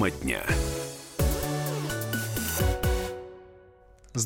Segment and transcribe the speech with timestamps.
[0.00, 0.69] Тема дня.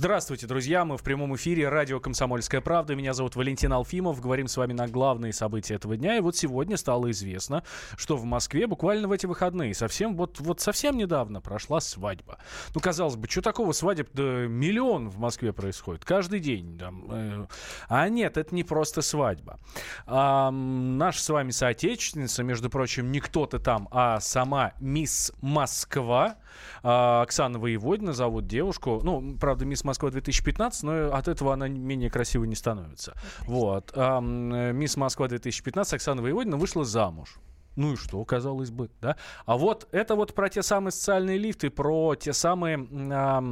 [0.04, 0.85] Здравствуйте, друзья!
[0.85, 2.95] Мы в прямом эфире радио «Комсомольская правда».
[2.95, 4.20] Меня зовут Валентин Алфимов.
[4.20, 6.19] Говорим с вами на главные события этого дня.
[6.19, 7.64] И вот сегодня стало известно,
[7.96, 12.37] что в Москве буквально в эти выходные, совсем вот, вот совсем недавно прошла свадьба.
[12.75, 14.11] Ну, казалось бы, что такого свадеб?
[14.12, 16.05] Да миллион в Москве происходит.
[16.05, 16.79] Каждый день.
[16.79, 17.46] Там, э,
[17.89, 19.59] а нет, это не просто свадьба.
[20.05, 26.36] А, наша с вами соотечественница, между прочим, не кто-то там, а сама мисс Москва,
[26.82, 29.00] а, Оксана Воеводина зовут девушку.
[29.02, 33.14] Ну, правда, мисс Москва 2015, но от этого она менее красивой не становится.
[33.46, 33.92] Вот.
[33.94, 37.38] А, мисс Москва 2015 Оксана Воеводина вышла замуж.
[37.77, 39.16] Ну и что, казалось бы, да?
[39.46, 42.86] А вот это вот про те самые социальные лифты, про те самые...
[43.12, 43.42] А,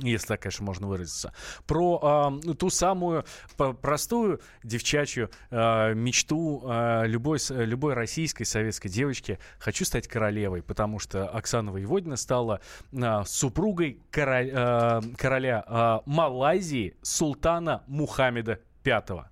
[0.00, 1.32] если так, конечно, можно выразиться,
[1.66, 3.24] про э, ту самую
[3.56, 11.28] простую девчачью э, мечту э, любой, любой российской советской девочки «хочу стать королевой», потому что
[11.28, 12.60] Оксана Воеводина стала
[12.92, 19.24] э, супругой король, э, короля э, Малайзии султана Мухаммеда V.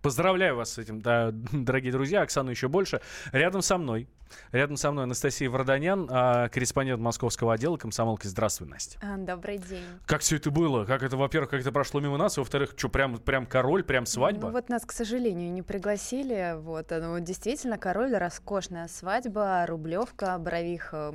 [0.00, 2.22] Поздравляю вас с этим, да, дорогие друзья.
[2.22, 3.00] Оксану еще больше.
[3.32, 4.08] Рядом со мной
[4.52, 8.26] Рядом со мной Анастасия Варданян, а, корреспондент московского отдела комсомолки.
[8.26, 8.98] Здравствуй, Настя.
[9.02, 9.84] А, добрый день.
[10.06, 10.84] Как все это было?
[10.84, 14.48] Как это, во-первых, как это прошло мимо нас, во-вторых, что, прям, прям король, прям свадьба?
[14.48, 16.54] Ну вот нас, к сожалению, не пригласили.
[16.56, 21.14] Вот, ну, действительно, король, роскошная свадьба, Рублевка, Борових, а,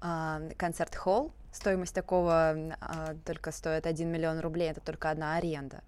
[0.00, 1.32] концерт-холл.
[1.52, 5.82] Стоимость такого а, только стоит 1 миллион рублей, это только одна аренда.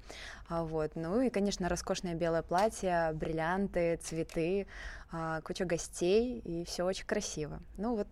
[0.49, 0.97] А, вот.
[0.97, 4.67] Ну и, конечно, роскошное белое платье, бриллианты, цветы,
[5.13, 7.61] а, куча гостей, и все очень красиво.
[7.79, 8.09] Ну вот,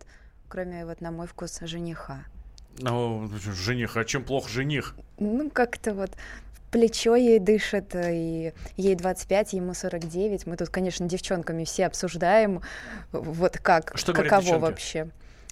[0.49, 2.25] кроме, вот, на мой вкус, жениха.
[2.79, 4.95] Ну, жених, а чем плох жених?
[5.19, 6.13] Ну, как-то вот
[6.71, 10.47] плечо ей дышит, и ей 25, ему 49.
[10.47, 12.63] Мы тут, конечно, девчонками все обсуждаем,
[13.11, 15.09] вот как, Что каково вообще.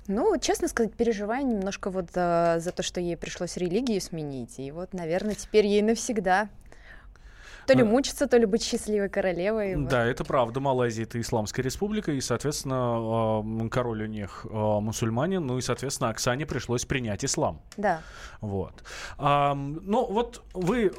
[0.09, 4.59] Ну, честно сказать, переживаю немножко вот за, за то, что ей пришлось религию сменить.
[4.59, 6.49] И вот, наверное, теперь ей навсегда
[7.69, 9.77] то ли мучиться, то ли быть счастливой королевой.
[9.77, 10.61] Да, это правда.
[10.61, 16.85] Малайзия это исламская республика, и, соответственно, король у них мусульманин, ну и, соответственно, Оксане пришлось
[16.85, 17.61] принять ислам.
[17.77, 18.01] Да.
[18.41, 18.83] Вот.
[19.19, 20.93] А, ну, вот вы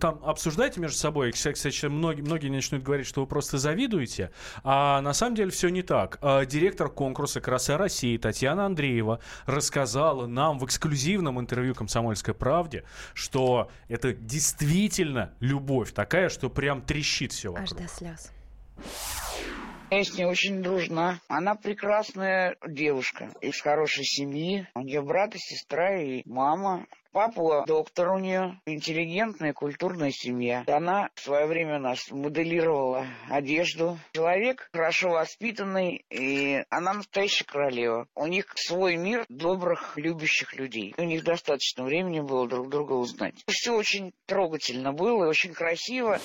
[0.00, 4.30] там обсуждаете между собой, кстати, многие, многие начнут говорить, что вы просто завидуете,
[4.64, 6.18] а на самом деле все не так.
[6.22, 13.70] А, директор конкурса «Краса России» Татьяна Андреева рассказала нам в эксклюзивном интервью «Комсомольской правде», что
[13.88, 17.70] это действительно любовь такая, такая, что прям трещит все вокруг.
[17.70, 18.32] Аж до слез.
[19.90, 21.20] Я с ней очень дружна.
[21.28, 24.66] Она прекрасная девушка из хорошей семьи.
[24.74, 26.86] У нее брат и сестра и мама.
[27.12, 30.64] Папа доктор у нее, интеллигентная, культурная семья.
[30.66, 33.98] Она в свое время нас моделировала одежду.
[34.12, 38.06] Человек хорошо воспитанный, и она настоящая королева.
[38.14, 40.94] У них свой мир добрых, любящих людей.
[40.98, 43.42] У них достаточно времени было друг друга узнать.
[43.46, 46.20] Все очень трогательно было и очень красиво.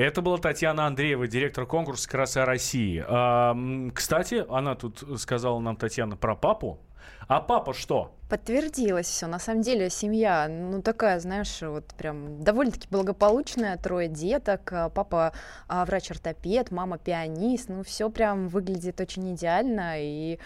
[0.00, 3.04] Это была Татьяна Андреева, директор конкурса «Краса России».
[3.06, 3.54] А,
[3.94, 6.78] кстати, она тут сказала нам, Татьяна, про папу.
[7.28, 8.10] А папа что?
[8.30, 9.26] Подтвердилось все.
[9.26, 15.34] На самом деле семья, ну такая, знаешь, вот прям довольно-таки благополучная, трое деток, а, папа
[15.68, 19.96] а, врач-ортопед, мама пианист, ну все прям выглядит очень идеально.
[19.98, 20.38] И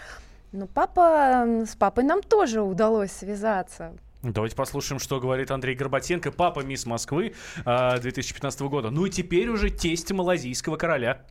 [0.51, 3.93] ну папа, с папой нам тоже удалось связаться.
[4.31, 8.89] Давайте послушаем, что говорит Андрей Горбатенко, папа мисс Москвы 2015 года.
[8.89, 11.23] Ну и теперь уже тесть малазийского короля.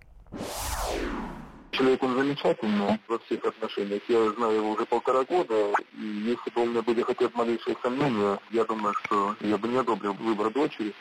[1.72, 4.00] Человек он замечательный во всех отношениях.
[4.08, 5.72] Я знаю его уже полтора года.
[5.98, 9.66] И если бы у меня были хотя бы малейшие сомнения, я думаю, что я бы
[9.66, 10.94] не одобрил выбор дочери.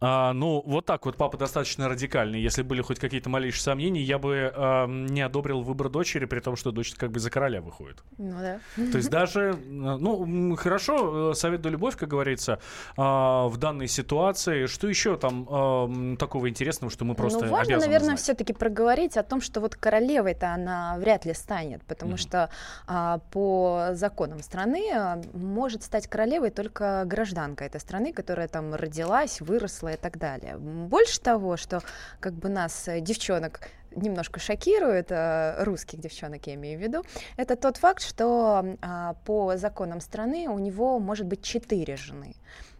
[0.00, 2.40] А, ну, вот так вот папа достаточно радикальный.
[2.40, 6.56] Если были хоть какие-то малейшие сомнения, я бы а, не одобрил выбор дочери, при том,
[6.56, 8.02] что дочь как бы за короля выходит.
[8.16, 8.60] Ну да.
[8.76, 12.60] То есть даже, ну, хорошо, э, совет да любовь, как говорится,
[12.96, 14.66] а, в данной ситуации.
[14.66, 19.22] Что еще там а, такого интересного, что мы просто Ну, важно, наверное, все-таки проговорить о
[19.22, 22.16] том, что вот королевой-то она вряд ли станет, потому mm-hmm.
[22.16, 22.50] что
[22.86, 29.42] а, по законам страны а, может стать королевой только гражданка этой страны, которая там родилась,
[29.42, 30.56] выросла и так далее.
[30.58, 31.82] Больше того, что
[32.20, 33.60] как бы нас, э, девчонок,
[33.94, 37.04] немножко шокирует, э, русских девчонок я имею в виду,
[37.36, 42.34] это тот факт, что а, по законам страны у него может быть четыре жены.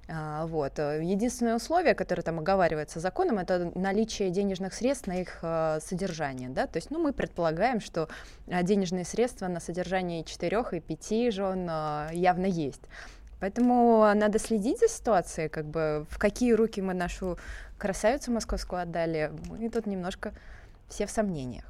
[0.08, 0.78] А, вот.
[0.78, 6.48] Единственное условие, которое там оговаривается законом, это наличие денежных средств на их э, содержание.
[6.48, 6.66] Да?
[6.66, 8.08] То есть ну, мы предполагаем, что
[8.46, 11.70] денежные средства на содержание четырех и пяти жен
[12.12, 12.82] явно есть.
[13.40, 17.38] Поэтому надо следить за ситуацией, как бы в какие руки мы нашу
[17.78, 19.32] красавицу московскую отдали.
[19.48, 20.32] Мы тут немножко
[20.90, 21.64] все в сомнениях.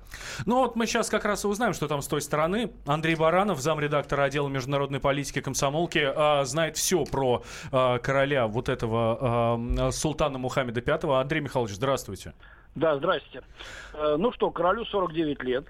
[0.47, 2.73] Ну вот мы сейчас как раз и узнаем, что там с той стороны.
[2.87, 9.61] Андрей Баранов, замредактора отдела международной политики комсомолки, э, знает все про э, короля вот этого
[9.79, 11.21] э, султана Мухаммеда V.
[11.21, 12.33] Андрей Михайлович, здравствуйте.
[12.75, 13.43] Да, здрасте.
[13.95, 15.67] Э, ну что, королю 49 лет.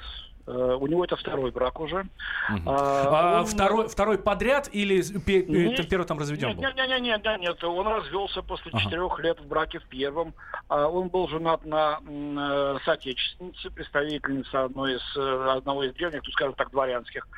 [0.51, 2.07] Э, у него это второй брак уже.
[2.49, 2.63] Угу.
[2.67, 3.47] А, а он...
[3.47, 6.63] второй, второй подряд или нет, первый там разведен нет, был?
[6.65, 8.83] Нет, нет, нет, нет, нет, он развелся после ага.
[8.83, 10.35] четырех лет в браке в первом.
[10.69, 16.55] А, он был женат на э, соотечественнице, представительнице одной из, одного из древних, ну, скажем
[16.55, 17.29] так, дворянских,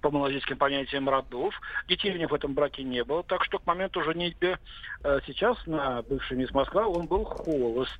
[0.00, 1.54] по малазийским понятиям родов.
[1.88, 4.58] Детей у них в этом браке не было, так что к моменту женитьбы
[5.26, 7.98] сейчас на бывшей мисс Москва он был холост.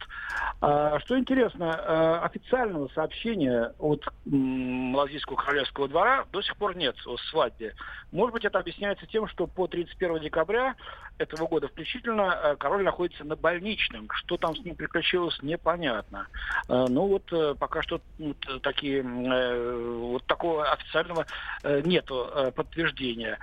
[0.63, 4.03] А, что интересно, официального сообщения от
[4.47, 7.75] Малазийского королевского двора до сих пор нет о свадьбе.
[8.13, 10.75] Может быть, это объясняется тем, что по 31 декабря
[11.19, 14.09] этого года включительно э, король находится на больничном.
[14.13, 16.29] Что там с ним приключилось, непонятно.
[16.69, 21.27] Э, ну вот э, пока что вот, такие, вот такого официального
[21.65, 23.39] нету подтверждения.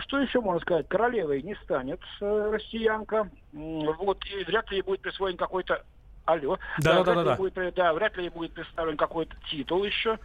[0.00, 0.88] Что еще можно сказать?
[0.88, 3.30] Королевой не станет россиянка.
[3.52, 5.84] Вот, и вряд ли ей будет присвоен какой-то
[6.28, 6.58] Алло.
[6.80, 7.36] Да, да, да, да.
[7.36, 10.18] Будет, да, вряд ли будет представлен какой-то титул еще.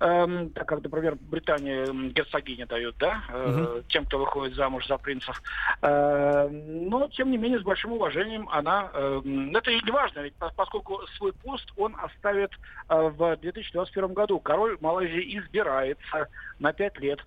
[0.00, 5.42] Эм, так как, например, Британия герцогиня дает, да, э, тем, кто выходит замуж за принцев.
[5.82, 8.90] Э, но, тем не менее, с большим уважением она...
[8.94, 9.20] Э,
[9.54, 12.52] это и не важно, ведь поскольку свой пост он оставит
[12.88, 14.38] э, в 2021 году.
[14.38, 16.28] Король Малайзии избирается
[16.60, 17.20] на пять лет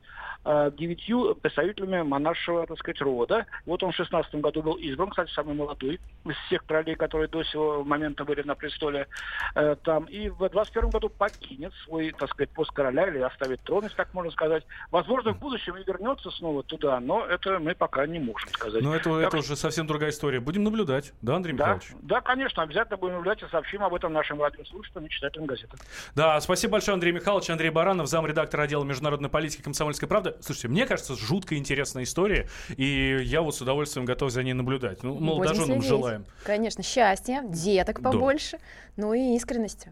[0.45, 3.45] э, девятью представителями монаршего, так сказать, рода.
[3.65, 7.43] Вот он в 16 году был избран, кстати, самый молодой из всех королей, которые до
[7.43, 9.07] сего момента были на престоле
[9.55, 10.05] э, там.
[10.05, 14.13] И в 21 году покинет свой, так сказать, пост короля или оставит трон, если так
[14.13, 14.63] можно сказать.
[14.91, 18.83] Возможно, в будущем и вернется снова туда, но это мы пока не можем сказать.
[18.83, 19.29] Но это, так...
[19.29, 20.39] это уже совсем другая история.
[20.39, 21.87] Будем наблюдать, да, Андрей да, Михайлович?
[22.03, 25.75] Да, конечно, обязательно будем наблюдать и сообщим об этом нашим радиослушателям и читателям газеты.
[26.13, 27.49] Да, спасибо большое, Андрей Михайлович.
[27.49, 30.35] Андрей Баранов, замредактор отдела международной политики комсомольской правды.
[30.41, 32.47] Слушайте, мне кажется, жутко интересная история,
[32.77, 35.01] и я вот с удовольствием готов за ней наблюдать.
[35.01, 36.25] Ну, молодоженам желаем.
[36.43, 38.63] Конечно, счастья, деток побольше, да.
[38.97, 39.91] ну и искренности.